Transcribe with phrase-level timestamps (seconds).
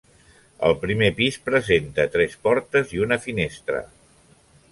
[0.67, 3.85] Al primer pis presenta tres portes i una finestra.